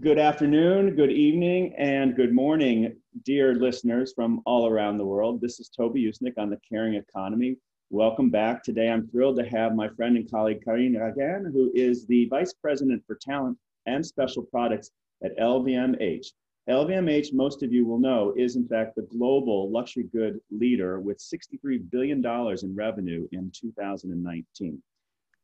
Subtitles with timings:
[0.00, 5.40] Good afternoon, good evening, and good morning, dear listeners from all around the world.
[5.40, 7.56] This is Toby Usnik on the Caring Economy.
[7.88, 8.62] Welcome back.
[8.62, 12.52] Today I'm thrilled to have my friend and colleague Karine Raguin, who is the Vice
[12.52, 13.56] President for Talent
[13.86, 14.90] and Special Products
[15.24, 16.26] at LVMH.
[16.68, 21.18] LVMH, most of you will know, is in fact the global luxury good leader with
[21.18, 24.82] $63 billion in revenue in 2019.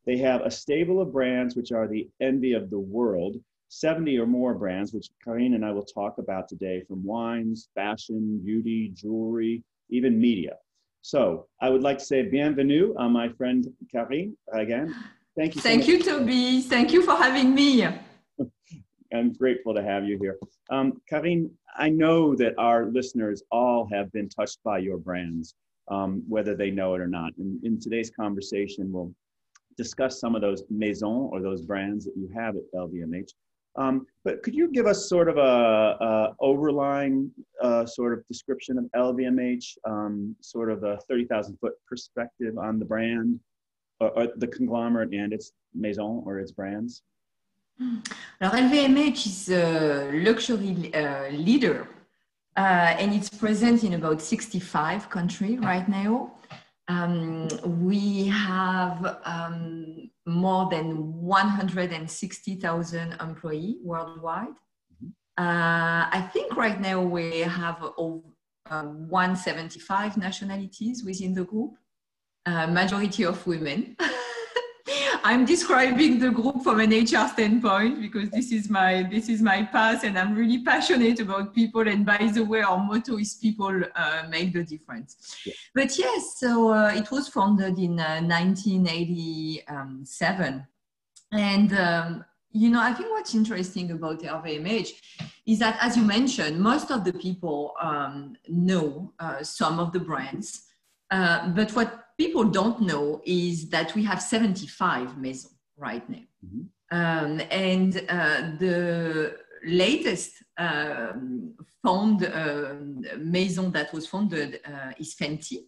[0.05, 3.37] They have a stable of brands which are the envy of the world
[3.69, 8.41] 70 or more brands, which Karine and I will talk about today, from wines, fashion,
[8.43, 10.53] beauty, jewelry, even media.
[11.01, 14.95] So I would like to say bienvenue, uh, my friend Karine, again.
[15.37, 15.61] Thank you.
[15.61, 15.87] So Thank much.
[15.87, 16.61] you, Toby.
[16.61, 17.87] Thank you for having me.
[19.13, 20.37] I'm grateful to have you here.
[20.69, 25.55] Um, Karine, I know that our listeners all have been touched by your brands,
[25.89, 27.33] um, whether they know it or not.
[27.37, 29.13] In, in today's conversation, we'll
[29.77, 33.31] discuss some of those maisons or those brands that you have at LVMH.
[33.77, 38.77] Um, but could you give us sort of a, a overlying uh, sort of description
[38.77, 43.39] of LVMH, um, sort of a 30,000 foot perspective on the brand,
[43.99, 47.03] or, or, the conglomerate and its maison or its brands?
[48.39, 51.87] Alors, LVMH is a luxury uh, leader
[52.57, 56.31] uh, and it's present in about 65 countries right now.
[56.87, 64.49] Um, we have um, more than 160,000 employees worldwide.
[64.49, 65.07] Mm-hmm.
[65.37, 68.21] Uh, I think right now we have over,
[68.69, 71.73] uh, 175 nationalities within the group,
[72.45, 73.95] uh, majority of women.
[75.25, 79.63] I'm describing the group from an HR standpoint because this is my this is my
[79.63, 81.87] path, and I'm really passionate about people.
[81.87, 85.53] And by the way, our motto is "People uh, make the difference." Yeah.
[85.73, 90.67] But yes, so uh, it was founded in uh, 1987,
[91.31, 94.91] and um, you know, I think what's interesting about LVMH
[95.47, 100.01] is that, as you mentioned, most of the people um, know uh, some of the
[100.01, 100.67] brands,
[101.09, 106.23] uh, but what people don't know is that we have 75 maisons right now.
[106.45, 106.61] Mm-hmm.
[106.91, 111.53] Um, and uh, the latest um,
[111.83, 112.75] found uh,
[113.17, 115.67] maison that was founded uh, is Fenty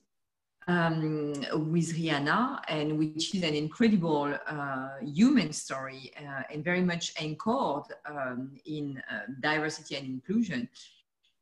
[0.68, 1.34] um,
[1.72, 7.86] with Rihanna, and which is an incredible uh, human story uh, and very much anchored
[8.06, 10.70] um, in uh, diversity and inclusion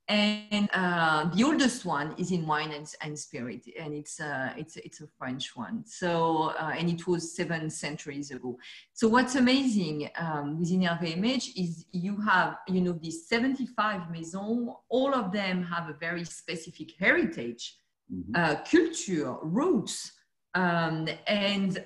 [0.07, 4.77] and uh, the oldest one is in wine and, and spirit and it's uh, it's
[4.77, 5.83] it's a french one.
[5.85, 8.57] So uh, and it was seven centuries ago.
[8.93, 15.13] So what's amazing um, within lvmh is you have you know these 75 maisons all
[15.15, 17.77] of them have a very specific heritage
[18.13, 18.35] mm-hmm.
[18.35, 20.11] Uh, culture roots
[20.53, 21.83] um, and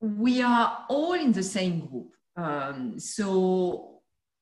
[0.00, 2.12] we are all in the same group.
[2.36, 3.92] Um, so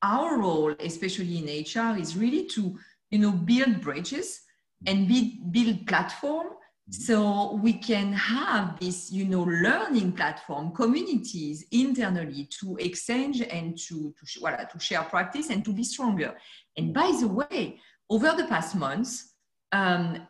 [0.02, 2.78] our role especially in hr is really to
[3.10, 4.40] you know, build bridges
[4.86, 6.48] and build, build platform
[6.90, 14.12] so we can have this you know learning platform communities internally to exchange and to
[14.18, 16.34] to, voilà, to share practice and to be stronger.
[16.76, 19.34] And by the way over the past months
[19.72, 20.26] um,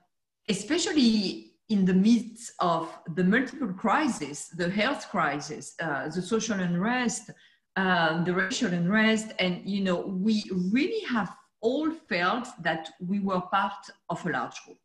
[0.48, 7.30] especially in the midst of the multiple crises the health crisis uh, the social unrest
[7.76, 13.40] um, the racial unrest and you know we really have all felt that we were
[13.40, 14.78] part of a large group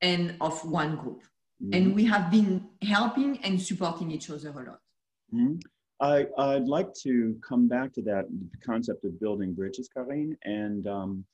[0.00, 1.22] and of one group.
[1.62, 1.72] Mm-hmm.
[1.72, 4.80] And we have been helping and supporting each other a lot.
[5.34, 5.56] Mm-hmm.
[6.00, 10.86] I, I'd like to come back to that the concept of building bridges, Karine, and
[10.86, 11.24] um,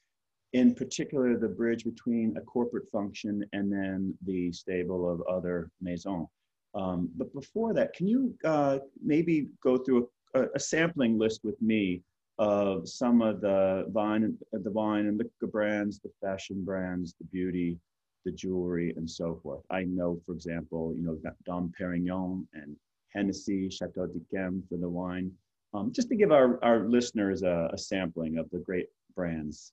[0.53, 6.29] in particular the bridge between a corporate function and then the stable of other maisons.
[6.75, 11.61] Um, but before that, can you uh, maybe go through a, a, sampling list with
[11.61, 12.01] me
[12.39, 17.79] of some of the wine, the wine and liquor brands, the fashion brands, the beauty,
[18.25, 19.63] the jewelry, and so forth.
[19.71, 22.77] I know, for example, you know, Dom Perignon and
[23.15, 25.31] Hennessy, Chateau d'Yquem for the wine.
[25.75, 29.73] Um, just to give our, our listeners a, a, sampling of the great brands.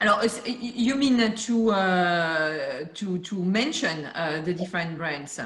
[0.00, 5.38] Alors, you mean to uh, to to mention uh, the different brands?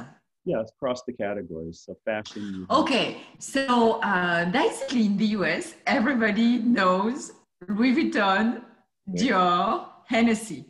[0.46, 1.82] Yes, across the categories.
[1.84, 2.66] So fashion.
[2.70, 7.32] Okay, so uh, basically in the US, everybody knows
[7.68, 8.62] Louis Vuitton,
[9.10, 10.64] Dior, Hennessy.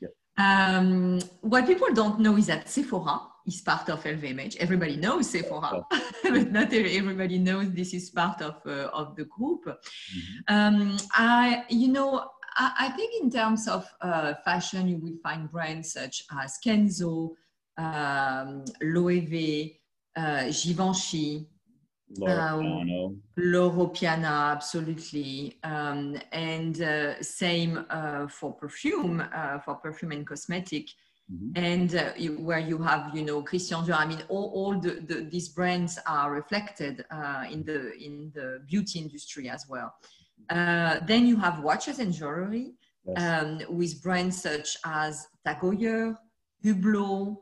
[0.00, 0.08] Yeah.
[0.36, 4.56] Um, what people don't know is that Sephora is part of LVMH.
[4.56, 5.82] Everybody knows Sephora,
[6.22, 9.64] but not everybody knows this is part of uh, of the group.
[9.64, 10.54] Mm-hmm.
[10.54, 15.50] Um, I, you know, I, I, think in terms of uh, fashion, you will find
[15.50, 17.30] brands such as Kenzo,
[17.76, 19.76] um, Loewe,
[20.16, 21.46] uh, Givenchy,
[22.18, 23.08] Loro Piana.
[23.36, 25.58] Loro Piana, absolutely.
[25.62, 30.88] Um, and uh, same uh, for perfume, uh, for perfume and cosmetic.
[31.32, 31.50] Mm-hmm.
[31.56, 33.98] And uh, you, where you have, you know, Christian Dior.
[33.98, 38.62] I mean, all, all the, the, these brands are reflected uh, in the in the
[38.64, 39.92] beauty industry as well.
[40.48, 42.74] Uh, then you have watches and jewelry
[43.04, 43.42] yes.
[43.44, 46.16] um, with brands such as Tag Heuer,
[46.64, 47.36] Hublot,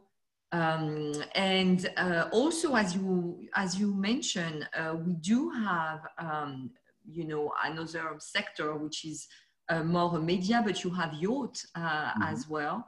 [0.55, 6.71] um, and uh, also, as you as you mentioned, uh, we do have um,
[7.05, 9.27] you know another sector which is
[9.69, 12.23] uh, more media, but you have yacht uh, mm-hmm.
[12.23, 12.87] as well,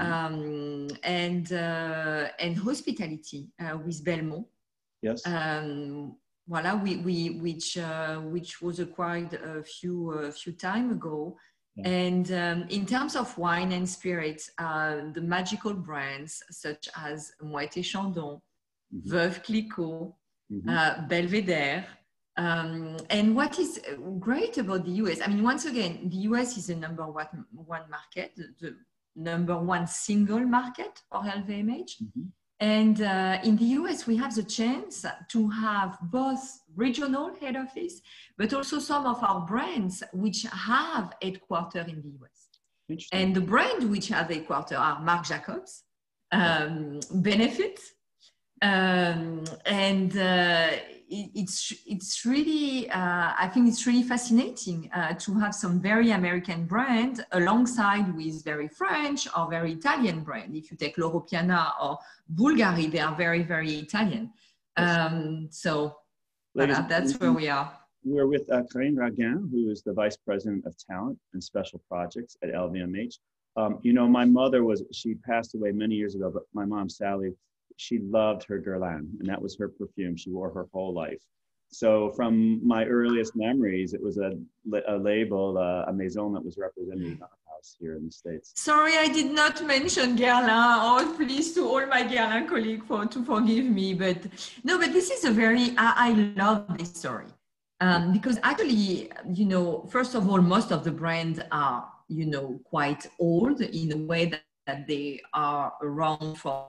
[0.00, 0.12] mm-hmm.
[0.12, 4.46] um, and uh, and hospitality uh, with Belmond.
[5.00, 5.24] Yes.
[5.24, 6.16] Um,
[6.50, 7.78] voilà, we, we which
[8.32, 11.36] which was acquired a few a few time ago.
[11.82, 17.76] And um, in terms of wine and spirits, uh, the magical brands such as Moët
[17.76, 18.40] et Chandon,
[18.94, 19.10] mm-hmm.
[19.10, 20.14] Veuve Clicquot,
[20.52, 20.68] mm-hmm.
[20.68, 21.84] uh, Belvedere.
[22.36, 23.80] Um, and what is
[24.20, 27.90] great about the US, I mean, once again, the US is the number one, one
[27.90, 28.76] market, the, the
[29.16, 32.02] number one single market for LVMH.
[32.02, 32.22] Mm-hmm.
[32.60, 38.00] And uh, in the US, we have the chance to have both regional head office,
[38.38, 43.08] but also some of our brands which have headquarters in the US.
[43.12, 45.82] And the brand which have headquarters are Marc Jacobs,
[46.32, 47.80] um, Benefit,
[48.62, 50.68] um, and uh,
[51.08, 56.10] it, it's it's really uh, I think it's really fascinating uh, to have some very
[56.10, 60.56] American brand alongside with very French or very Italian brand.
[60.56, 61.98] If you take Loro Piana or
[62.34, 64.32] Bulgari, they are very very Italian.
[64.76, 65.96] Um, so
[66.54, 67.72] Ladies, that's where we are.
[68.04, 72.36] We're with uh, Karine Raguin, who is the Vice President of Talent and Special Projects
[72.42, 73.14] at LVMH.
[73.56, 76.88] Um, you know, my mother was, she passed away many years ago, but my mom,
[76.88, 77.32] Sally,
[77.76, 80.16] she loved her Guerlain, and that was her perfume.
[80.16, 81.22] She wore her whole life.
[81.68, 84.32] So from my earliest memories, it was a,
[84.86, 88.52] a label, uh, a maison that was represented in our house here in the States.
[88.54, 90.48] Sorry, I did not mention Guerlain.
[90.50, 93.92] Oh, please to all my Guerlain colleagues for, to forgive me.
[93.92, 94.18] But
[94.62, 97.26] no, but this is a very, I, I love this story.
[97.80, 102.60] Um, because actually, you know, first of all, most of the brands are, you know,
[102.64, 106.68] quite old in a way that, that they are around for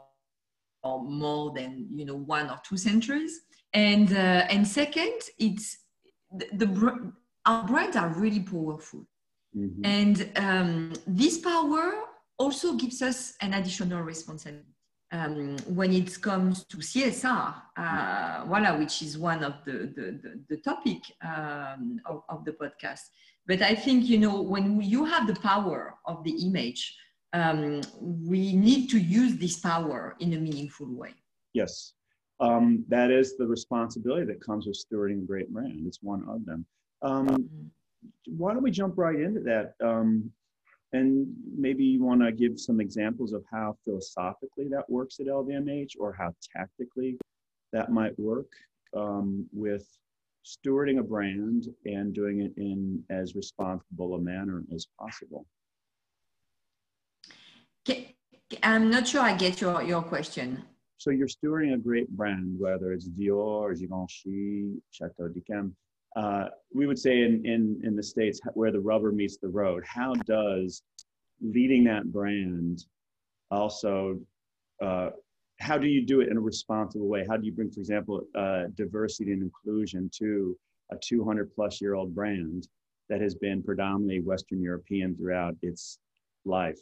[0.86, 3.42] more than, you know, one or two centuries
[3.76, 5.78] and uh, and second it's
[6.32, 7.12] the, the
[7.46, 9.06] our brands are really powerful
[9.56, 9.86] mm-hmm.
[9.86, 11.94] and um, this power
[12.40, 14.66] also gives us an additional responsibility
[15.12, 20.42] um, when it comes to CSR, uh, voila, which is one of the, the, the,
[20.50, 23.02] the topic um, of, of, the podcast.
[23.48, 26.98] But I think, you know, when you have the power of the image,
[27.36, 31.14] um, we need to use this power in a meaningful way.
[31.54, 31.94] Yes,
[32.40, 35.86] um, that is the responsibility that comes with stewarding a great brand.
[35.86, 36.66] It's one of them.
[37.02, 37.50] Um,
[38.28, 39.74] why don't we jump right into that?
[39.84, 40.32] Um,
[40.94, 41.28] and
[41.58, 46.14] maybe you want to give some examples of how philosophically that works at LVMH or
[46.14, 47.18] how tactically
[47.74, 48.48] that might work
[48.96, 49.86] um, with
[50.46, 55.46] stewarding a brand and doing it in as responsible a manner as possible.
[58.64, 60.64] I'm not sure I get your, your question.
[60.98, 65.72] So you're stewarding a great brand, whether it's Dior, Givenchy, Chateau d'Yquem.
[66.16, 69.84] Uh, we would say in, in, in the States where the rubber meets the road,
[69.86, 70.82] how does
[71.42, 72.86] leading that brand
[73.51, 74.20] also,
[74.82, 75.10] uh,
[75.60, 77.25] how do you do it in a responsible way?
[77.30, 80.58] How do you bring, for example, uh, diversity and inclusion to
[80.92, 82.68] a 200 plus year old brand
[83.10, 86.00] that has been predominantly Western European throughout its
[86.46, 86.80] life?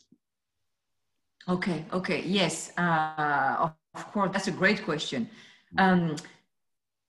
[1.47, 2.71] Okay, okay, yes.
[2.77, 5.29] Uh, of course, that's a great question.
[5.77, 6.15] Um,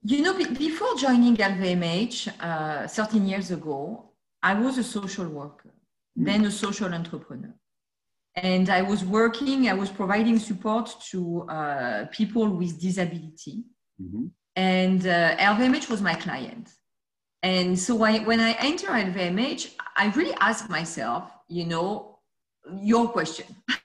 [0.03, 4.11] you know, before joining LVMH uh, 13 years ago,
[4.43, 5.73] I was a social worker,
[6.19, 6.26] mm.
[6.26, 7.55] then a social entrepreneur.
[8.37, 13.64] And I was working, I was providing support to uh, people with disability.
[14.03, 14.26] Mm-hmm.
[14.57, 16.69] And uh, LVMH was my client.
[17.43, 22.19] And so I, when I enter LVMH, I really ask myself, you know,
[22.81, 23.47] your question.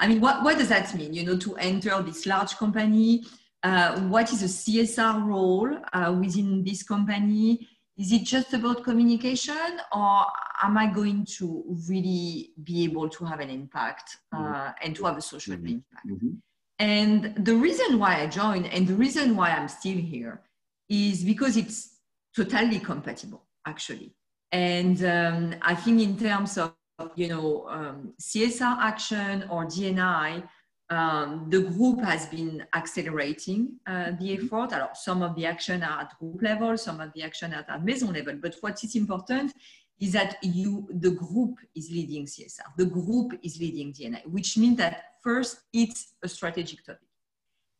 [0.00, 3.24] I mean, what, what does that mean, you know, to enter this large company?
[3.62, 7.66] Uh, what is a CSR role uh, within this company?
[7.96, 10.26] Is it just about communication or
[10.62, 14.70] am I going to really be able to have an impact uh, mm-hmm.
[14.82, 15.66] and to have a social mm-hmm.
[15.66, 16.06] impact?
[16.08, 16.30] Mm-hmm.
[16.78, 20.42] And the reason why I joined and the reason why I'm still here
[20.88, 21.98] is because it's
[22.34, 24.12] totally compatible, actually.
[24.50, 26.74] And um, I think in terms of
[27.16, 30.42] you know, um, CSR action or D&I,
[30.90, 34.72] Um, the group has been accelerating uh, the effort.
[34.72, 37.84] Alors, some of the action are at group level, some of the action are at
[37.84, 38.36] maison level.
[38.40, 39.54] But what is important
[39.98, 42.76] is that you, the group is leading CSR.
[42.76, 47.08] The group is leading D&I, which means that first, it's a strategic topic.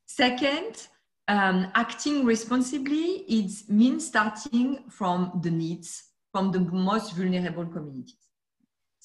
[0.07, 0.89] Second,
[1.29, 8.24] um, acting responsibly, it means starting from the needs, from the most vulnerable communities.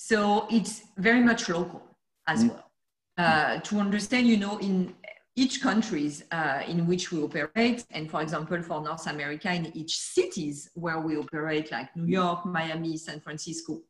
[0.01, 1.83] So it's very much local
[2.25, 2.51] as mm.
[2.51, 2.71] well.
[3.17, 4.95] Uh, to understand, you know, in
[5.35, 9.97] each countries uh, in which we operate, and for example, for North America, in each
[9.97, 13.81] cities where we operate, like New York, Miami, San Francisco,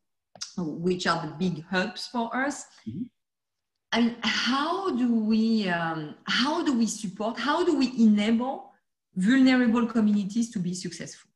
[0.58, 2.64] which are the big hubs for us.
[2.88, 3.04] Mm-hmm.
[3.92, 7.38] And how do we um, how do we support?
[7.38, 8.72] How do we enable
[9.14, 11.30] vulnerable communities to be successful?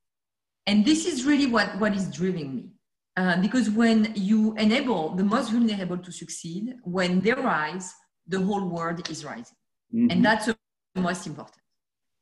[0.66, 2.73] And this is really what what is driving me.
[3.16, 7.94] Uh, because when you enable the most vulnerable to succeed, when they rise,
[8.26, 9.56] the whole world is rising.
[9.94, 10.10] Mm-hmm.
[10.10, 10.56] And that's the
[10.96, 11.62] most important.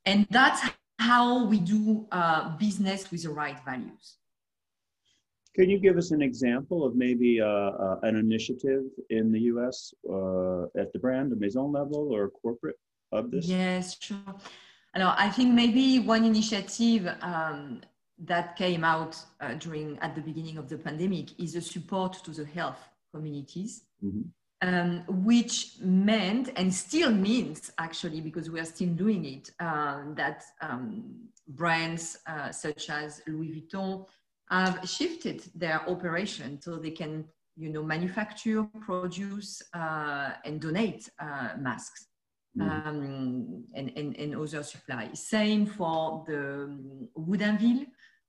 [0.04, 0.60] And that's
[0.98, 4.18] how we do uh, business with the right values.
[5.54, 9.92] Can you give us an example of maybe uh, uh an initiative in the US
[10.08, 12.80] uh, at the brand, or maison level, or corporate
[13.12, 13.46] of this?
[13.46, 14.34] Yes, sure.
[14.94, 17.80] Alors, I think maybe one initiative um,
[18.24, 22.30] that came out uh, during at the beginning of the pandemic is a support to
[22.30, 24.22] the health communities mm-hmm.
[24.66, 30.44] um, which meant and still means actually because we are still doing it uh, that
[30.60, 31.02] um,
[31.48, 34.06] brands uh, such as louis vuitton
[34.50, 37.24] have shifted their operation so they can
[37.56, 42.06] you know manufacture produce uh, and donate uh, masks
[42.58, 42.86] Mm.
[42.86, 45.08] Um, and, and, and other supply.
[45.14, 47.86] Same for the um, Woodinville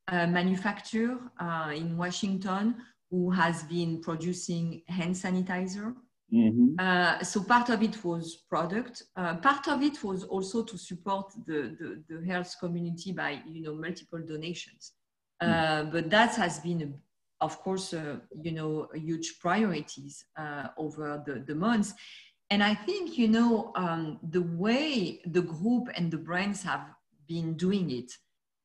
[0.10, 2.75] uh, manufacturer uh, in Washington
[3.10, 5.95] who has been producing hand sanitizer.
[6.33, 6.75] Mm-hmm.
[6.77, 9.03] Uh, so part of it was product.
[9.15, 13.62] Uh, part of it was also to support the, the, the, health community by you
[13.62, 14.91] know multiple donations.
[15.41, 15.91] Mm.
[15.91, 16.95] But that has been,
[17.39, 20.25] of course, you know, huge priorities
[20.77, 21.93] over the, the months.
[22.50, 26.88] And I think you know um, the way the group and the brands have
[27.27, 28.12] been doing it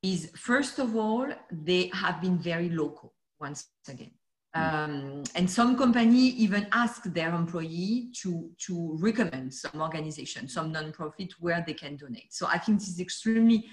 [0.01, 4.11] is first of all, they have been very local once again.
[4.55, 11.33] Um, and some company even ask their employee to, to recommend some organization, some nonprofit
[11.39, 12.33] where they can donate.
[12.33, 13.65] So I think this is extremely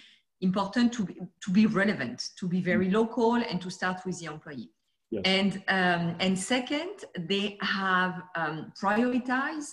[0.43, 1.15] important to be,
[1.45, 4.71] to be relevant, to be very local and to start with the employee.
[5.11, 5.23] Yes.
[5.25, 9.71] And, um, and second, they have um, prioritized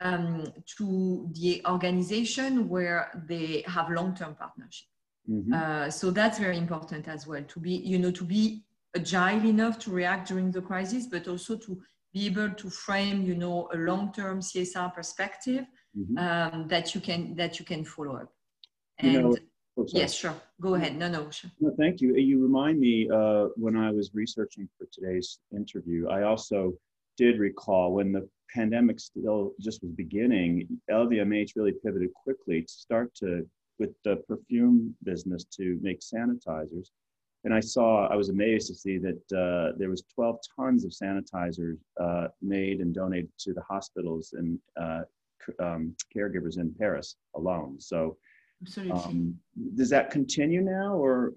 [0.00, 0.44] um,
[0.78, 4.86] to the organization where they have long-term partnership.
[5.30, 5.52] Mm-hmm.
[5.52, 8.64] Uh, so that's very important as well to be, you know, to be
[8.94, 11.80] agile enough to react during the crisis, but also to
[12.12, 15.64] be able to frame, you know, a long-term CSR perspective
[15.98, 16.18] mm-hmm.
[16.18, 18.32] um, that you can that you can follow up.
[18.98, 19.36] And you know,
[19.78, 20.34] oh, yes, sure.
[20.60, 20.96] Go ahead.
[20.96, 21.50] No, no, sure.
[21.60, 22.14] No, thank you.
[22.16, 26.08] You remind me uh, when I was researching for today's interview.
[26.08, 26.74] I also
[27.16, 33.14] did recall when the pandemic still just was beginning, LVMH really pivoted quickly to start
[33.16, 33.46] to
[33.78, 36.90] with the perfume business to make sanitizers.
[37.44, 40.92] And I saw, I was amazed to see that uh, there was 12 tons of
[40.92, 45.02] sanitizers uh, made and donated to the hospitals and uh,
[45.60, 47.76] um, caregivers in Paris alone.
[47.80, 48.16] So,
[48.90, 49.38] um,
[49.74, 51.34] does that continue now, or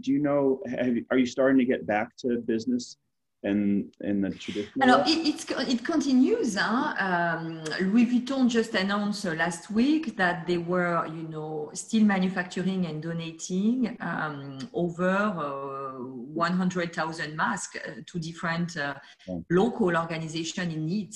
[0.00, 0.62] do you know?
[0.68, 2.96] Have, are you starting to get back to business
[3.42, 6.56] in, in the traditional it, it continues.
[6.56, 6.94] Huh?
[6.98, 12.86] Um, Louis Vuitton just announced uh, last week that they were, you know, still manufacturing
[12.86, 18.94] and donating um, over uh, 100,000 masks uh, to different uh,
[19.28, 19.38] yeah.
[19.50, 21.14] local organizations in need.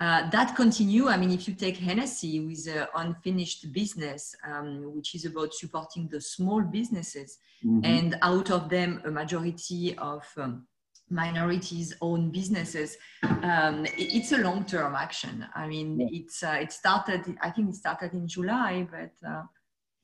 [0.00, 1.06] Uh, that continue.
[1.06, 6.08] I mean, if you take Hennessy with uh, unfinished business, um, which is about supporting
[6.08, 7.84] the small businesses, mm-hmm.
[7.84, 10.66] and out of them, a majority of um,
[11.10, 12.96] minorities own businesses
[13.42, 15.46] um, it, it's a long-term action.
[15.54, 16.06] I mean yeah.
[16.10, 19.42] it's uh, it started i think it started in july but uh,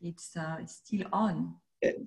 [0.02, 1.54] it's uh, it's still on.
[1.82, 2.00] It,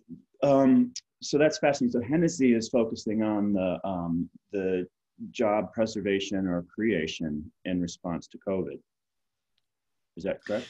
[0.44, 2.02] um, so that's fascinating.
[2.02, 4.88] So hennessy is focusing on the um, the
[5.30, 8.80] job preservation or creation in response to covid.
[10.18, 10.68] Is that correct?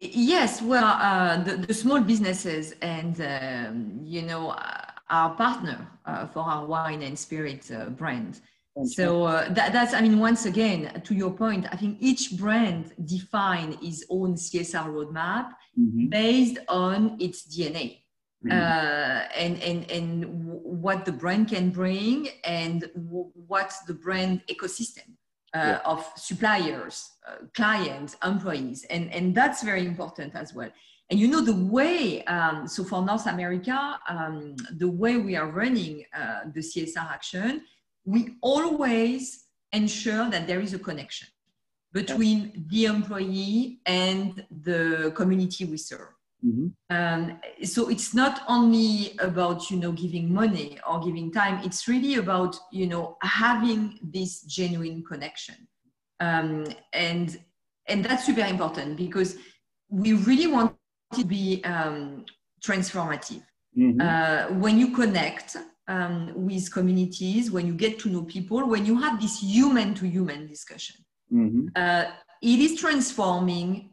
[0.00, 6.26] Yes well uh, the, the small businesses and um, you know uh, our partner uh,
[6.26, 8.40] for our wine and spirit uh, brand.
[8.84, 12.92] So uh, that, that's, I mean, once again, to your point, I think each brand
[13.06, 16.08] define its own CSR roadmap mm-hmm.
[16.08, 18.02] based on its DNA.
[18.44, 18.52] Mm-hmm.
[18.52, 24.42] Uh, and and and w- what the brand can bring and w- what the brand
[24.46, 25.16] ecosystem
[25.54, 25.80] yeah.
[25.84, 30.70] of suppliers, uh, clients, employees, and, and that's very important as well.
[31.08, 35.48] And you know the way, um, so for North America, um, the way we are
[35.48, 37.62] running uh, the CSR action,
[38.04, 41.28] we always ensure that there is a connection
[41.92, 46.12] between the employee and the community we serve.
[46.44, 46.68] Mm-hmm.
[46.90, 51.64] Um, so it's not only about you know giving money or giving time.
[51.64, 55.66] It's really about you know having this genuine connection,
[56.20, 57.38] um, and
[57.86, 59.36] and that's super important because
[59.88, 60.75] we really want
[61.14, 62.24] to be um,
[62.62, 63.42] transformative.
[63.78, 64.00] Mm-hmm.
[64.00, 65.56] Uh, when you connect
[65.88, 70.06] um, with communities, when you get to know people, when you have this human to
[70.06, 70.96] human discussion,
[71.32, 71.68] mm-hmm.
[71.76, 72.04] uh,
[72.42, 73.90] it is transforming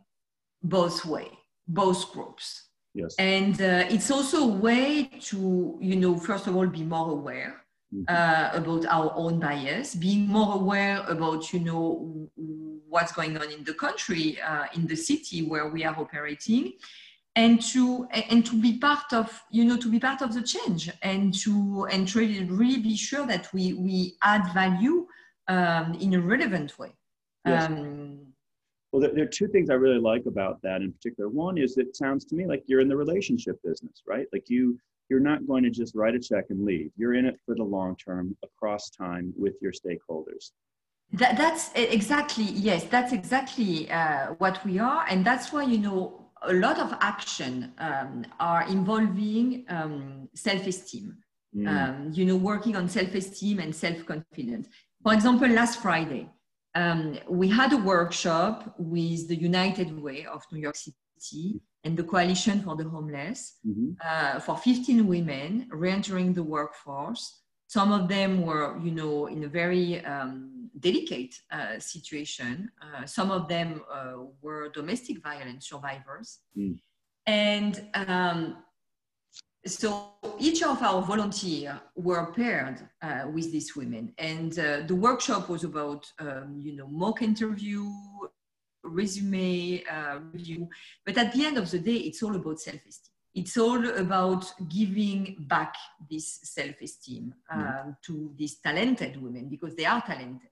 [0.62, 1.30] both way,
[1.68, 2.70] both groups.
[2.94, 3.16] Yes.
[3.18, 7.63] And uh, it's also a way to, you know, first of all, be more aware.
[8.08, 12.30] Uh, about our own bias, being more aware about, you know,
[12.90, 16.74] what's going on in the country, uh, in the city where we are operating,
[17.36, 20.90] and to and to be part of, you know, to be part of the change,
[21.02, 25.08] and to and to really be sure that we we add value
[25.48, 26.94] um, in a relevant way.
[27.46, 27.66] Yes.
[27.66, 28.20] Um,
[28.92, 31.28] well, there, there, are two things I really like about that in particular.
[31.28, 34.28] One is it sounds to me like you're in the relationship business, right?
[34.32, 34.78] Like you
[35.10, 36.92] you're not going to just write a check and leave.
[36.98, 40.52] You're in it for the long term, across time, with your stakeholders.
[41.14, 42.86] That, that's exactly yes.
[42.86, 47.72] That's exactly uh, what we are, and that's why you know a lot of action
[47.78, 51.18] um, are involving um, self-esteem.
[51.56, 51.68] Mm.
[51.68, 54.68] Um, you know, working on self-esteem and self-confidence.
[55.04, 56.28] For example, last Friday,
[56.74, 62.04] um, we had a workshop with the United Way of New York City and the
[62.04, 63.92] Coalition for the Homeless mm-hmm.
[64.06, 67.42] uh, for 15 women re-entering the workforce.
[67.68, 72.72] Some of them were, you know, in a very um, delicate uh, situation.
[72.82, 76.40] Uh, some of them uh, were domestic violence survivors.
[76.58, 76.80] Mm.
[77.26, 78.58] And um,
[79.66, 85.48] so each of our volunteers were paired uh, with these women and uh, the workshop
[85.50, 87.90] was about um, you know mock interview
[88.94, 90.68] resume uh, review
[91.06, 93.14] but at the end of the day it's all about self-esteem.
[93.36, 95.74] It's all about giving back
[96.10, 97.96] this self-esteem um, mm.
[98.06, 100.50] to these talented women because they are talented.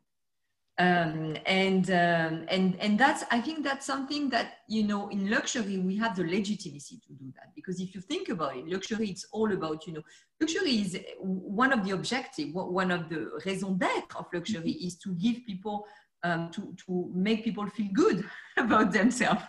[0.80, 5.78] Um, and um, and and that's I think that's something that you know in luxury
[5.78, 7.54] we have the legitimacy to do that.
[7.54, 10.02] Because if you think about it, luxury it's all about you know
[10.40, 15.14] luxury is one of the objective, one of the raison d'être of luxury is to
[15.16, 15.86] give people
[16.24, 18.24] um, to to make people feel good
[18.58, 19.42] about themselves.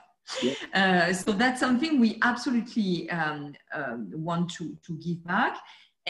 [0.42, 0.54] Yeah.
[0.72, 5.58] Uh, so that's something we absolutely um, um, want to to give back,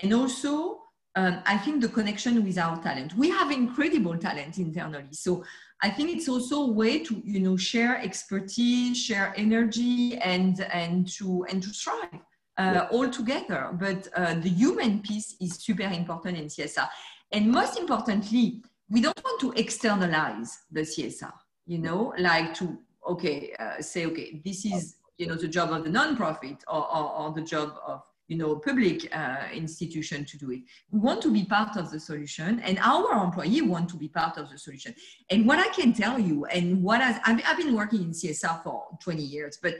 [0.02, 0.82] and also
[1.14, 3.14] um, I think the connection with our talent.
[3.14, 5.12] We have incredible talent internally.
[5.12, 5.44] So
[5.82, 11.06] I think it's also a way to, you know, share expertise, share energy and, and
[11.14, 12.14] to, and to strive
[12.56, 12.88] uh, yeah.
[12.90, 13.76] all together.
[13.78, 16.88] But uh, the human piece is super important in CSR.
[17.32, 21.32] And most importantly, we don't want to externalize the CSR,
[21.66, 22.78] you know, like to,
[23.08, 27.12] okay, uh, say, okay, this is, you know, the job of the nonprofit or, or,
[27.18, 30.60] or the job of you know, public uh, institution to do it.
[30.90, 34.38] We want to be part of the solution and our employee want to be part
[34.38, 34.94] of the solution.
[35.30, 38.62] And what I can tell you and what has, I've, I've been working in CSR
[38.62, 39.74] for 20 years, but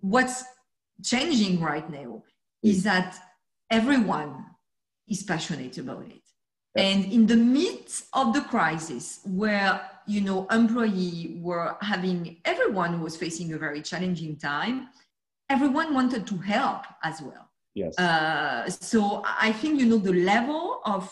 [0.00, 0.44] what's
[1.02, 2.22] changing right now
[2.62, 3.18] is that
[3.70, 4.44] everyone
[5.08, 6.27] is passionate about it.
[6.78, 13.16] And in the midst of the crisis where, you know, employee were having, everyone was
[13.16, 14.88] facing a very challenging time,
[15.50, 17.96] everyone wanted to help as well Yes.
[17.96, 21.04] Uh, so I think you know the level of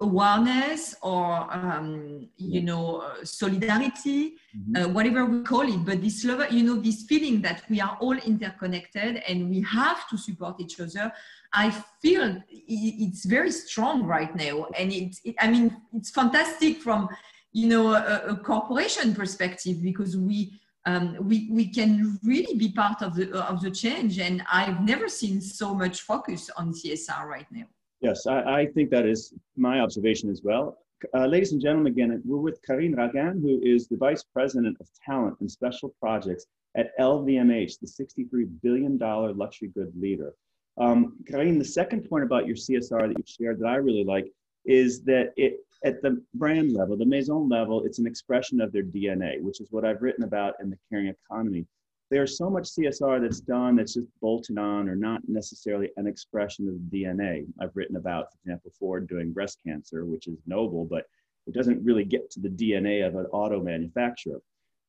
[0.00, 4.76] awareness or um, you know uh, solidarity, mm-hmm.
[4.76, 7.98] uh, whatever we call it, but this level, you know, this feeling that we are
[8.00, 11.12] all interconnected and we have to support each other.
[11.52, 11.70] I
[12.02, 17.08] feel it's very strong right now, and it, it I mean, it's fantastic from
[17.52, 23.02] you know a, a corporation perspective because we um, we, we can really be part
[23.02, 24.18] of the, of the change.
[24.18, 27.64] And I've never seen so much focus on CSR right now.
[28.00, 30.78] Yes, I, I think that is my observation as well.
[31.14, 34.88] Uh, ladies and gentlemen, again, we're with Karine Raguin, who is the Vice President of
[35.04, 40.32] Talent and Special Projects at LVMH, the $63 billion luxury good leader.
[40.78, 44.30] Um, Karine, the second point about your CSR that you shared that I really like
[44.64, 48.82] is that it at the brand level, the Maison level, it's an expression of their
[48.82, 51.66] DNA, which is what I've written about in the caring economy.
[52.10, 56.68] There's so much CSR that's done that's just bolted on or not necessarily an expression
[56.68, 57.46] of the DNA.
[57.60, 61.04] I've written about, for example, Ford doing breast cancer, which is noble, but
[61.46, 64.40] it doesn't really get to the DNA of an auto manufacturer.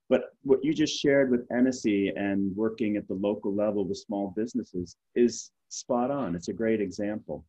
[0.10, 4.34] But what you just shared with Hennessy and working at the local level with small
[4.36, 6.36] businesses is spot on.
[6.36, 7.46] It's a great example.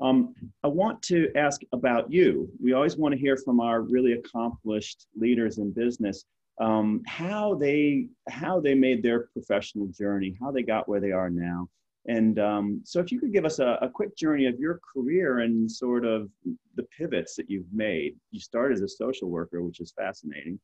[0.00, 2.48] Um, I want to ask about you.
[2.62, 6.24] We always want to hear from our really accomplished leaders in business
[6.60, 11.30] um, how they how they made their professional journey, how they got where they are
[11.30, 11.68] now.
[12.06, 15.40] And um, so, if you could give us a, a, quick journey of your career
[15.40, 16.30] and sort of
[16.76, 18.16] the pivots that you've made.
[18.30, 20.58] You started as a social worker, which is fascinating.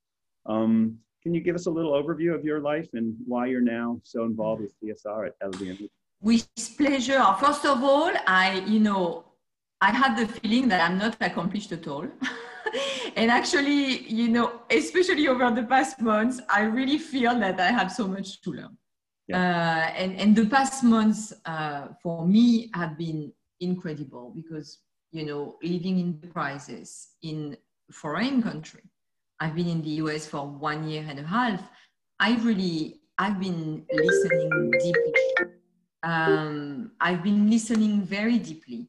[0.46, 3.98] Um, can you give us a little overview of your life and why you're now
[4.04, 5.88] so involved with CSR at LVMH?
[6.20, 7.24] With pleasure.
[7.40, 9.24] First of all, I, you know,
[9.80, 12.06] I had the feeling that I'm not accomplished at all.
[13.16, 17.90] and actually, you know, especially over the past months, I really feel that I have
[17.90, 18.76] so much to learn.
[19.26, 19.38] Yeah.
[19.38, 25.56] Uh, and, and the past months uh, for me have been incredible because, you know,
[25.62, 27.56] living in the crisis in
[27.90, 28.82] foreign country,
[29.40, 31.60] I've been in the US for one year and a half.
[32.20, 35.12] I really, I've been listening deeply.
[36.02, 38.88] Um, I've been listening very deeply.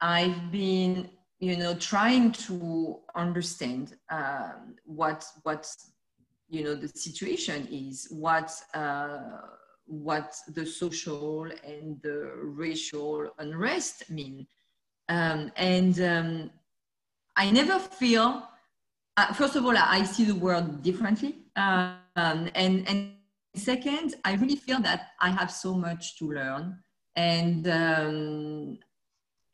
[0.00, 5.70] I've been, you know, trying to understand um, what what
[6.48, 9.18] you know the situation is, what uh,
[9.86, 14.46] what the social and the racial unrest mean,
[15.08, 16.50] um, and um,
[17.36, 18.42] I never feel
[19.16, 21.36] uh, first of all, I see the world differently.
[21.56, 23.12] Um, and, and
[23.54, 26.78] second, I really feel that I have so much to learn.
[27.16, 28.78] And um,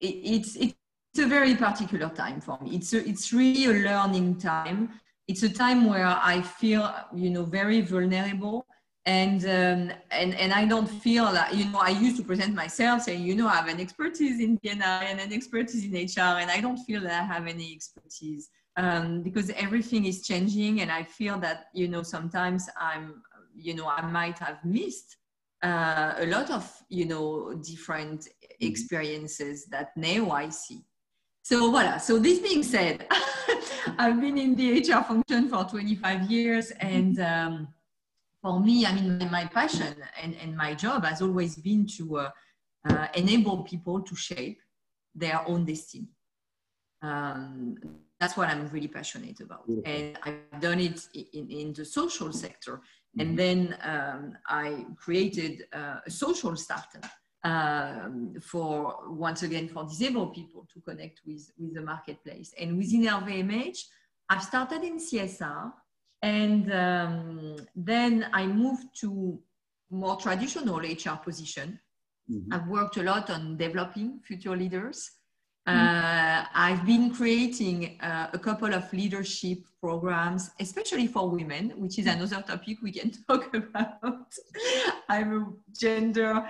[0.01, 0.75] it, it's, it's
[1.19, 2.77] a very particular time for me.
[2.77, 4.91] It's, a, it's really a learning time.
[5.29, 8.67] It's a time where I feel, you know, very vulnerable.
[9.07, 13.03] And, um, and, and I don't feel like, you know, I used to present myself
[13.03, 16.51] saying, you know, I have an expertise in D&I and an expertise in HR, and
[16.51, 21.03] I don't feel that I have any expertise um, because everything is changing and i
[21.03, 23.23] feel that you know sometimes i'm
[23.55, 25.17] you know i might have missed
[25.63, 28.67] uh, a lot of you know different mm-hmm.
[28.67, 30.81] experiences that now i see.
[31.43, 33.07] So voila so this being said
[33.99, 37.69] i've been in the hr function for 25 years and um,
[38.41, 42.31] for me i mean my passion and, and my job has always been to uh,
[42.89, 44.61] uh, enable people to shape
[45.15, 46.09] their own destiny.
[47.03, 47.77] Um,
[48.21, 49.67] that's what I'm really passionate about.
[49.67, 49.91] Beautiful.
[49.91, 51.01] And I've done it
[51.33, 52.73] in, in the social sector.
[52.73, 53.21] Mm-hmm.
[53.21, 57.07] And then um, I created uh, a social startup
[57.45, 62.53] um, for, once again, for disabled people to connect with, with the marketplace.
[62.61, 63.79] And within LVMH,
[64.29, 65.73] I've started in CSR.
[66.23, 69.41] And um, then I moved to
[69.91, 71.81] more traditional HR position.
[72.31, 72.53] Mm-hmm.
[72.53, 75.11] I've worked a lot on developing future leaders.
[75.67, 82.07] Uh, I've been creating uh, a couple of leadership programs, especially for women, which is
[82.07, 84.35] another topic we can talk about.
[85.09, 85.47] I'm a
[85.79, 86.45] gender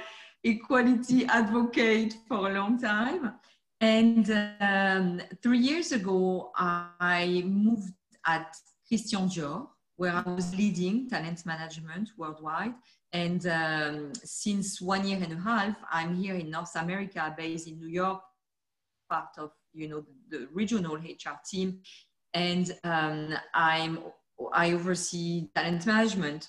[0.45, 3.35] equality advocate for a long time.
[3.81, 7.93] And um, three years ago, I moved
[8.27, 8.55] at
[8.87, 12.75] Christian Dior, where I was leading talent management worldwide.
[13.13, 17.79] And um, since one year and a half, I'm here in North America, based in
[17.79, 18.21] New York,
[19.11, 21.81] part of you know the regional HR team,
[22.35, 23.99] and um, I'm
[24.55, 26.49] I oversee talent management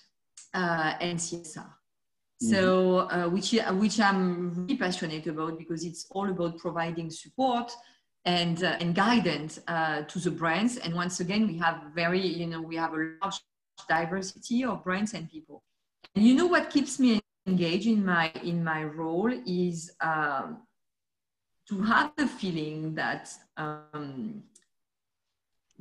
[0.54, 1.58] uh, and CSR.
[1.58, 2.50] Mm-hmm.
[2.54, 7.72] So, uh, which which I'm really passionate about because it's all about providing support
[8.26, 10.78] and uh, and guidance uh, to the brands.
[10.78, 13.40] And once again, we have very you know we have a large
[13.88, 15.64] diversity of brands and people.
[16.16, 20.64] And you know what keeps me engaged in my in my role is um,
[21.72, 24.44] to have the feeling that um,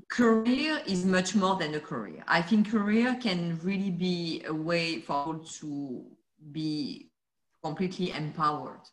[0.09, 2.23] career is much more than a career.
[2.29, 6.05] I think career can really be a way for people to
[6.53, 7.11] be
[7.65, 8.87] completely empowered.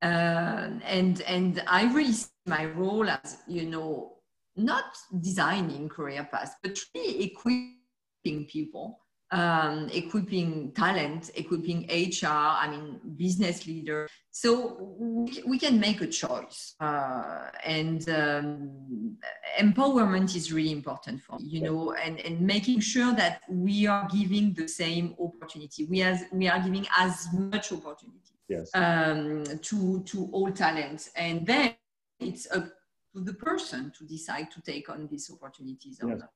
[0.00, 4.14] Uh, and and I really see my role as you know
[4.56, 8.98] not designing career paths, but really equipping people
[9.32, 14.08] um, equipping talent, equipping HR, I mean, business leader.
[14.30, 16.74] So we, we can make a choice.
[16.80, 19.16] Uh, and um,
[19.58, 24.08] empowerment is really important for me, you know, and, and making sure that we are
[24.12, 25.84] giving the same opportunity.
[25.84, 28.70] We, as, we are giving as much opportunity yes.
[28.74, 31.10] um, to, to all talents.
[31.14, 31.74] And then
[32.18, 32.66] it's up
[33.14, 36.20] to the person to decide to take on these opportunities or yes.
[36.20, 36.30] not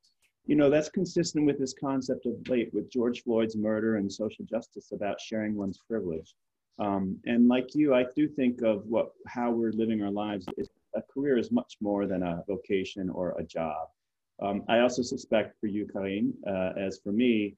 [0.47, 4.45] you know, that's consistent with this concept of late with George Floyd's murder and social
[4.45, 6.35] justice about sharing one's privilege.
[6.79, 10.47] Um, and like you, I do think of what how we're living our lives.
[10.97, 13.89] A career is much more than a vocation or a job.
[14.43, 17.57] Um, I also suspect for you, Karine, uh, as for me,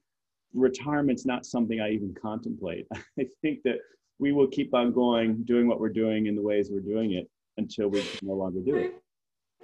[0.55, 2.87] retirement's not something I even contemplate.
[3.19, 3.79] I think that
[4.19, 7.29] we will keep on going, doing what we're doing in the ways we're doing it
[7.57, 9.03] until we can no longer do it.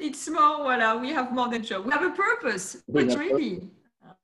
[0.03, 1.85] It's more, voila, we have more than job.
[1.87, 3.71] We have a purpose, we but really.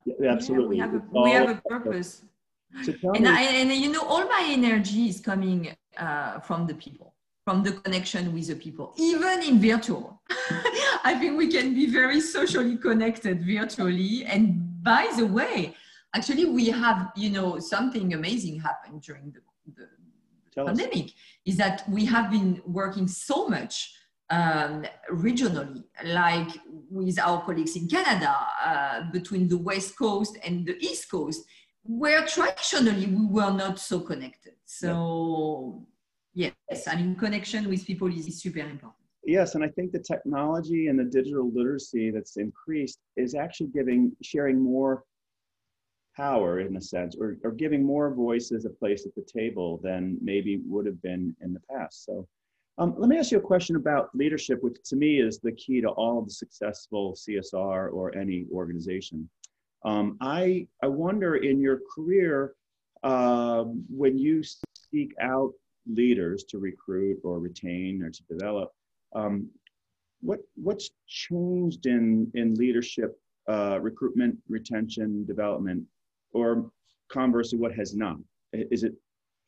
[0.04, 0.78] Yeah, absolutely.
[0.78, 2.22] Yeah, we have a, we have a purpose.
[2.82, 7.14] So and, I, and you know, all my energy is coming uh, from the people,
[7.44, 10.20] from the connection with the people, even in virtual.
[11.04, 14.24] I think we can be very socially connected virtually.
[14.24, 15.76] And by the way,
[16.14, 19.40] actually, we have, you know, something amazing happened during the,
[19.76, 21.12] the pandemic us.
[21.46, 23.94] is that we have been working so much
[24.30, 26.48] um, regionally, like
[26.90, 31.44] with our colleagues in Canada, uh, between the West Coast and the East Coast,
[31.82, 34.54] where traditionally we were not so connected.
[34.64, 35.86] So,
[36.34, 36.52] yes,
[36.86, 38.94] I mean, connection with people is, is super important.
[39.24, 44.12] Yes, and I think the technology and the digital literacy that's increased is actually giving,
[44.22, 45.04] sharing more
[46.16, 50.18] power in a sense, or, or giving more voices a place at the table than
[50.20, 52.04] maybe would have been in the past.
[52.04, 52.26] So
[52.78, 55.80] um, let me ask you a question about leadership, which to me is the key
[55.80, 59.28] to all of the successful CSR or any organization.
[59.84, 62.54] Um, I, I wonder in your career,
[63.02, 64.42] uh, when you
[64.90, 65.52] seek out
[65.86, 68.72] leaders to recruit or retain or to develop,
[69.14, 69.48] um,
[70.20, 75.82] what, what's changed in, in leadership uh, recruitment, retention, development
[76.32, 76.70] or
[77.08, 78.16] conversely, what has not?
[78.52, 78.94] Is it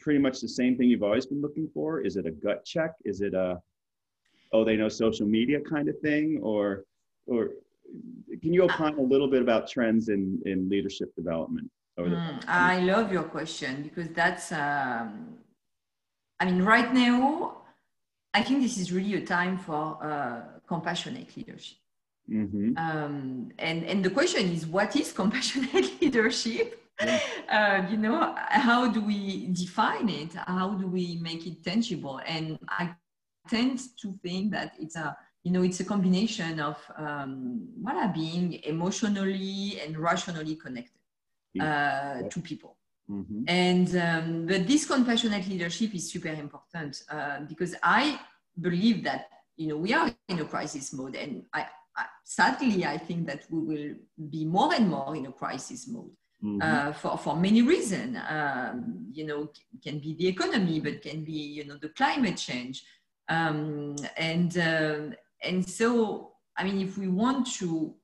[0.01, 2.01] pretty much the same thing you've always been looking for?
[2.01, 2.93] Is it a gut check?
[3.05, 3.61] Is it a,
[4.53, 6.41] oh, they know social media kind of thing?
[6.43, 6.85] Or,
[7.27, 7.51] or
[8.43, 11.71] can you opine a little bit about trends in, in leadership development?
[11.99, 15.37] Mm, I love your question because that's, um,
[16.39, 17.59] I mean, right now,
[18.33, 21.77] I think this is really a time for uh, compassionate leadership.
[22.31, 22.79] Mm-hmm.
[22.79, 26.81] Um, and, and the question is, what is compassionate leadership?
[27.51, 30.33] Uh, you know, how do we define it?
[30.35, 32.21] How do we make it tangible?
[32.25, 32.95] And I
[33.49, 38.61] tend to think that it's a, you know, it's a combination of um, well, being
[38.63, 41.01] emotionally and rationally connected
[41.61, 42.77] uh, to people.
[43.11, 43.43] Mm-hmm.
[43.49, 48.21] And um, but this compassionate leadership is super important uh, because I
[48.61, 51.67] believe that you know we are in a crisis mode, and I,
[52.23, 53.95] sadly, I think that we will
[54.31, 56.13] be more and more in a crisis mode.
[56.43, 56.63] Mm-hmm.
[56.63, 59.51] Uh, for, for many reasons, um, you know,
[59.85, 62.83] can be the economy, but can be, you know, the climate change.
[63.29, 67.95] Um, and, uh, and so, I mean, if we want to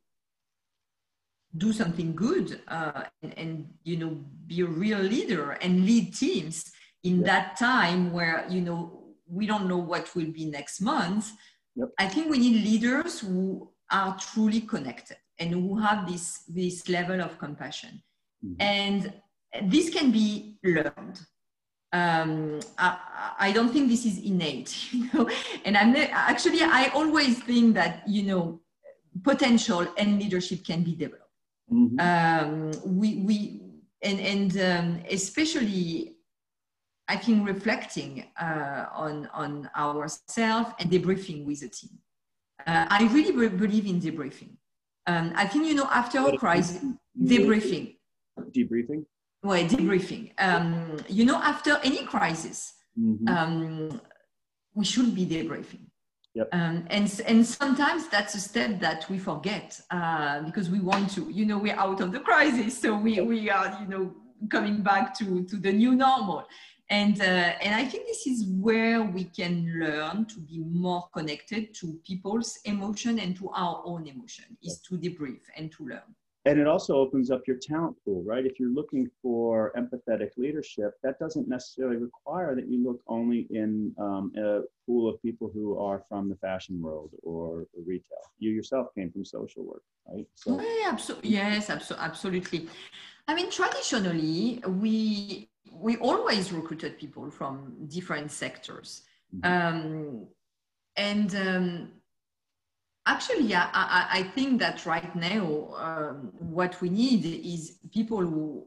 [1.57, 6.71] do something good uh, and, and, you know, be a real leader and lead teams
[7.05, 11.33] in that time where, you know, we don't know what will be next month,
[11.75, 11.89] yep.
[11.99, 17.23] I think we need leaders who are truly connected and who have this, this level
[17.23, 18.03] of compassion.
[18.47, 18.61] Mm-hmm.
[18.61, 19.13] And
[19.71, 21.21] this can be learned.
[21.93, 25.31] Um, I, I, don't think this is innate, you know.
[25.65, 28.61] And I'm actually I always think that you know
[29.23, 31.23] potential and leadership can be developed.
[31.73, 31.99] Mm-hmm.
[32.01, 33.61] Um, we we
[34.03, 36.17] and and um, especially
[37.09, 41.99] I think reflecting uh, on on ourselves and debriefing with the team.
[42.67, 44.57] Uh, I really believe in debriefing.
[45.07, 46.85] Um, I think, you know, after a crisis,
[47.21, 47.96] debriefing.
[48.39, 49.05] Debriefing?
[49.43, 50.33] Well, debriefing.
[50.39, 53.29] Um, you know, after any crisis, mm-hmm.
[53.29, 54.01] um,
[54.75, 55.87] we should be debriefing.
[56.35, 56.49] Yep.
[56.53, 61.31] Um, and, and sometimes that's a step that we forget uh, because we want to,
[61.31, 62.79] you know, we're out of the crisis.
[62.79, 64.15] So we, we are, you know,
[64.51, 66.47] coming back to, to the new normal
[66.89, 71.75] and uh, and i think this is where we can learn to be more connected
[71.75, 76.15] to people's emotion and to our own emotion is to debrief and to learn
[76.47, 80.95] and it also opens up your talent pool right if you're looking for empathetic leadership
[81.03, 85.79] that doesn't necessarily require that you look only in um, a pool of people who
[85.79, 90.61] are from the fashion world or retail you yourself came from social work right so
[90.61, 92.69] yeah, abso- yes abso- absolutely
[93.29, 99.03] i mean traditionally we we always recruited people from different sectors.
[99.35, 99.53] Mm-hmm.
[99.53, 100.27] Um,
[100.97, 101.89] and um,
[103.07, 108.67] actually, I, I, I, think that right now, um, what we need is people who,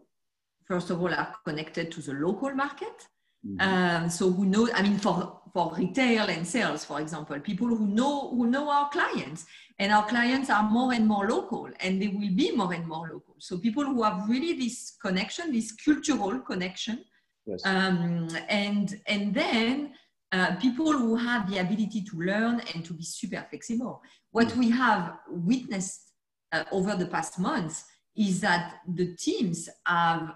[0.66, 3.08] first of all, are connected to the local market.
[3.46, 3.62] Mm-hmm.
[3.62, 7.88] Um, so who know, I mean, for, for retail and sales, for example, people who
[7.88, 9.46] know, who know our clients
[9.80, 13.10] and our clients are more and more local and they will be more and more
[13.12, 17.04] local so people who have really this connection this cultural connection
[17.46, 17.62] yes.
[17.66, 19.94] um, and and then
[20.32, 24.58] uh, people who have the ability to learn and to be super flexible what mm.
[24.58, 26.14] we have witnessed
[26.52, 30.34] uh, over the past months is that the teams have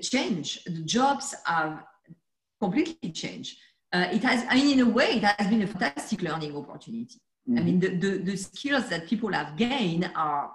[0.00, 1.82] changed, the jobs have
[2.60, 3.58] completely changed.
[3.92, 7.20] Uh, it has, I mean, in a way, it has been a fantastic learning opportunity.
[7.48, 7.58] Mm-hmm.
[7.58, 10.50] I mean, the, the, the, skills that people have gained are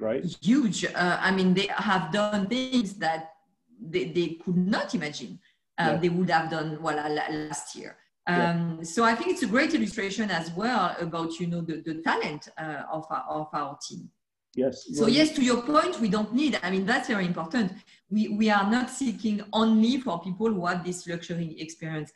[0.00, 0.24] right.
[0.40, 0.84] huge.
[0.84, 3.32] Uh, I mean, they have done things that
[3.80, 5.38] they, they could not imagine
[5.78, 5.96] uh, yeah.
[5.96, 7.96] they would have done well last year.
[8.26, 8.84] Um, yeah.
[8.84, 12.48] So I think it's a great illustration as well about you know the, the talent
[12.58, 14.10] uh, of, our, of our team.
[14.54, 14.86] Yes.
[14.92, 16.58] So yes, to your point, we don't need.
[16.62, 17.72] I mean, that's very important.
[18.10, 22.12] We we are not seeking only for people who have this luxury experience.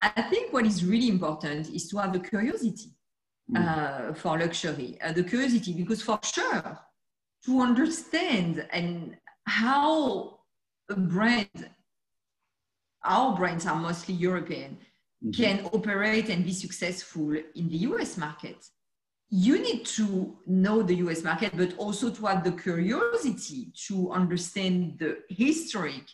[0.00, 2.90] I think what is really important is to have the curiosity
[3.50, 3.56] mm.
[3.56, 6.78] uh, for luxury, uh, the curiosity, because for sure,
[7.44, 10.40] to understand and how
[10.90, 11.70] a brand,
[13.04, 14.78] our brands are mostly European,
[15.24, 15.30] mm-hmm.
[15.30, 18.56] can operate and be successful in the US market
[19.36, 24.96] you need to know the US market, but also to have the curiosity to understand
[25.00, 26.04] the historic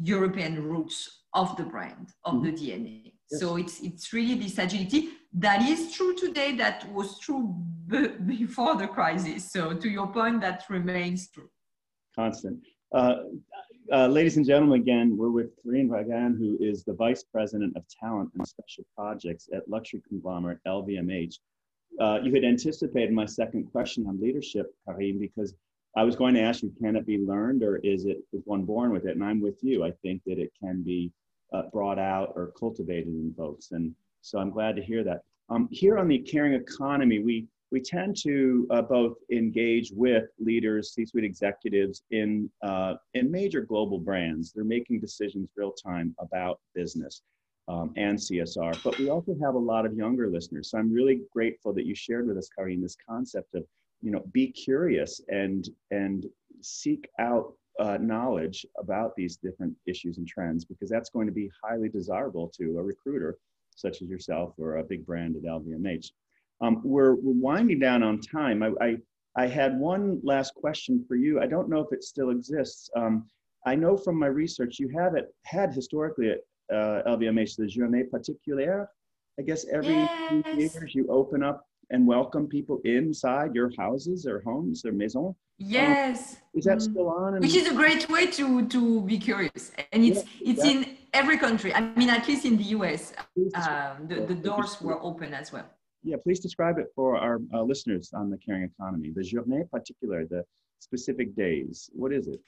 [0.00, 2.44] European roots of the brand, of mm-hmm.
[2.44, 3.12] the DNA.
[3.30, 3.40] Yes.
[3.40, 7.54] So it's, it's really this agility that is true today, that was true
[7.88, 9.50] b- before the crisis.
[9.50, 11.50] So to your point, that remains true.
[12.14, 12.60] Constant.
[12.94, 13.16] Uh,
[13.92, 17.84] uh, ladies and gentlemen, again, we're with Karin Raguin, who is the Vice President of
[17.88, 21.38] Talent and Special Projects at luxury conglomerate LVMH
[22.00, 25.54] uh, you had anticipated my second question on leadership, Karin, because
[25.96, 28.64] I was going to ask you, can it be learned or is it is one
[28.64, 29.16] born with it?
[29.16, 29.84] And I'm with you.
[29.84, 31.10] I think that it can be
[31.52, 33.72] uh, brought out or cultivated in folks.
[33.72, 35.22] And so I'm glad to hear that.
[35.50, 40.92] Um, here on the caring economy, we we tend to uh, both engage with leaders,
[40.92, 44.52] C-suite executives in uh, in major global brands.
[44.52, 47.22] They're making decisions real time about business
[47.68, 48.82] um, and CSR.
[48.82, 50.70] But we also have a lot of younger listeners.
[50.70, 53.64] So I'm really grateful that you shared with us, Karin, this concept of,
[54.02, 56.26] you know, be curious and and
[56.60, 61.50] seek out uh, knowledge about these different issues and trends because that's going to be
[61.62, 63.38] highly desirable to a recruiter
[63.76, 66.10] such as yourself or a big brand at LVMH.
[66.60, 68.62] Um, we're, we're winding down on time.
[68.62, 68.96] I, I,
[69.36, 71.40] I, had one last question for you.
[71.40, 72.90] I don't know if it still exists.
[72.96, 73.26] Um,
[73.66, 76.38] I know from my research you have it had historically at
[76.74, 78.86] uh, LVMH, the Journée Particulière.
[79.38, 80.44] I guess every yes.
[80.44, 85.34] few years you open up and welcome people inside your houses or homes or maisons.
[85.58, 86.34] Yes.
[86.34, 86.82] Um, is that mm.
[86.82, 87.40] still on?
[87.40, 90.70] Which is a great way to to be curious, and it's yeah, it's yeah.
[90.70, 91.74] in every country.
[91.74, 93.12] I mean, at least in the US,
[93.54, 95.68] um, the, the doors were open as well.
[96.02, 99.10] Yeah, please describe it for our uh, listeners on the caring economy.
[99.14, 100.44] The journée particulière, the
[100.78, 101.90] specific days?
[101.92, 102.40] What is it?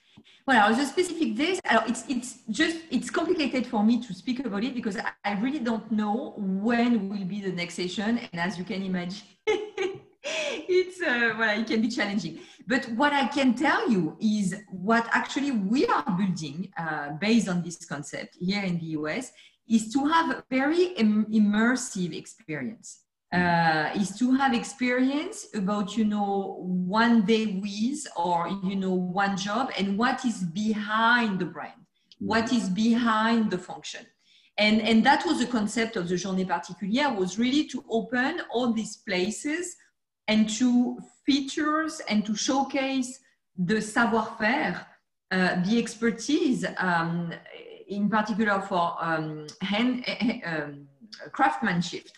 [0.47, 4.75] Well, the specific days, it's, it's just, it's complicated for me to speak about it
[4.75, 8.19] because I really don't know when will be the next session.
[8.19, 12.41] And as you can imagine, it's, uh, well, it can be challenging.
[12.67, 17.63] But what I can tell you is what actually we are building uh, based on
[17.63, 19.33] this concept here in the US
[19.69, 23.01] is to have a very Im- immersive experience
[23.33, 29.37] uh, is to have experience about you know one day with or you know one
[29.37, 31.81] job and what is behind the brand
[32.21, 34.07] what is behind the function.
[34.59, 38.73] And and that was the concept of the journée particulière was really to open all
[38.73, 39.75] these places
[40.29, 43.19] and to features and to showcase
[43.57, 44.87] the savoir-faire
[45.31, 47.33] uh, the expertise um,
[47.89, 50.05] in particular for um, hand
[50.45, 50.87] um,
[51.33, 52.09] craftsmanship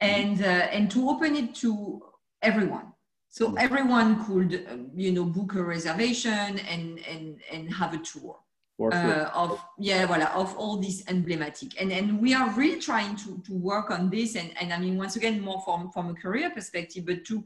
[0.00, 2.02] and uh, and to open it to
[2.42, 2.92] everyone.
[3.28, 8.36] So everyone could um, you know book a reservation and and and have a tour
[8.80, 11.80] uh, of yeah voila of all these emblematic.
[11.80, 14.96] And and we are really trying to to work on this and and i mean
[14.96, 17.44] once again more from from a career perspective but to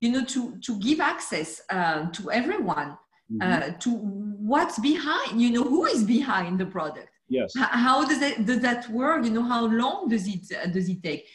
[0.00, 2.96] you know to to give access uh, to everyone
[3.30, 3.42] mm-hmm.
[3.42, 7.52] uh, to what's behind you know who is behind the product Yes.
[7.56, 9.24] How does that, does that work?
[9.24, 11.26] You know, how long does it, does it take?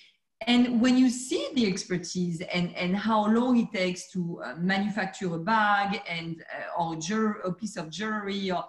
[0.46, 5.34] And when you see the expertise and, and how long it takes to uh, manufacture
[5.34, 6.44] a bag and
[6.78, 8.66] uh, or a, a, piece of jewelry, or,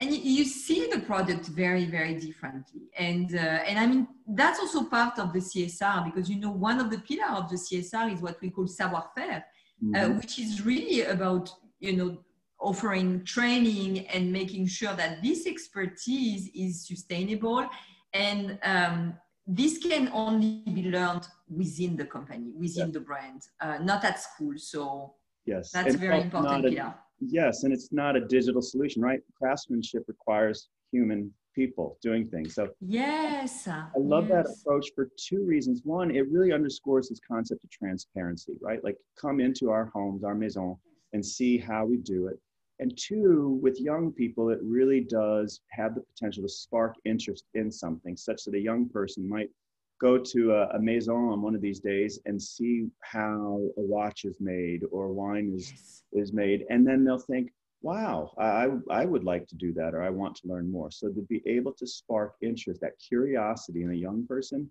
[0.00, 2.88] and you, you, see the product very, very differently.
[2.98, 6.80] And, uh, and I mean, that's also part of the CSR because, you know, one
[6.80, 10.16] of the pillars of the CSR is what we call savoir-faire, uh, mm-hmm.
[10.16, 12.18] which is really about, you know,
[12.60, 17.68] offering training and making sure that this expertise is sustainable
[18.14, 19.14] and um,
[19.46, 22.92] this can only be learned within the company within yeah.
[22.92, 27.72] the brand uh, not at school so yes that's and very important a, yes and
[27.72, 32.54] it's not a digital solution right craftsmanship requires human people doing things.
[32.54, 34.46] So yes, I love yes.
[34.46, 35.80] that approach for two reasons.
[35.84, 38.84] One, it really underscores this concept of transparency, right?
[38.84, 40.76] Like come into our homes, our maison,
[41.14, 42.38] and see how we do it.
[42.78, 47.70] And two, with young people, it really does have the potential to spark interest in
[47.70, 49.50] something, such that a young person might
[49.98, 54.24] go to a, a maison on one of these days and see how a watch
[54.24, 56.02] is made or wine is Yes.
[56.12, 57.52] is made, and then they'll think,
[57.82, 61.08] "Wow, I I would like to do that, or I want to learn more." So
[61.10, 64.70] to be able to spark interest, that curiosity in a young person,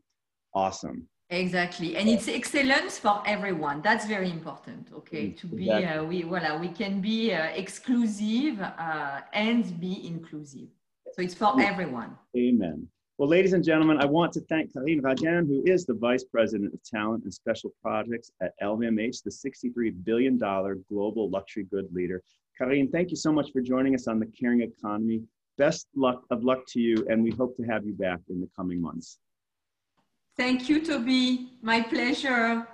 [0.54, 1.10] awesome.
[1.32, 3.82] Exactly, and it's excellence for everyone.
[3.82, 4.90] That's very important.
[4.94, 5.88] Okay, Mm, to be exactly.
[5.88, 10.68] uh, we voilà, we can be uh, exclusive uh, and be inclusive.
[11.14, 12.16] So it's for everyone.
[12.38, 12.88] Amen.
[13.18, 16.74] Well, ladies and gentlemen, I want to thank Karin Raguin, who is the Vice President
[16.74, 22.22] of Talent and Special Projects at LVMH, the $63 billion global luxury good leader.
[22.58, 25.24] Karin, thank you so much for joining us on the Caring Economy.
[25.58, 28.50] Best luck of luck to you, and we hope to have you back in the
[28.56, 29.18] coming months.
[30.38, 31.50] Thank you, Toby.
[31.62, 32.64] My pleasure.